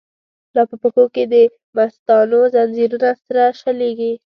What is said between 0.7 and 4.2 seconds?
پښو کی دمستانو، ځنځیرونه سره شلیږی